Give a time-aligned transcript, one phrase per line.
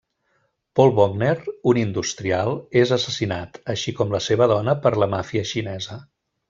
[0.77, 1.33] Paul Wagner,
[1.73, 2.51] un industrial,
[2.83, 6.05] és assassinat, així com la seva dona per la màfia xinesa.